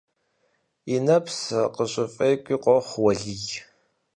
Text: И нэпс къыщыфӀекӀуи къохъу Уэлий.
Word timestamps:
И 0.93 0.97
нэпс 1.05 1.37
къыщыфӀекӀуи 1.75 2.57
къохъу 2.63 3.01
Уэлий. 3.03 3.47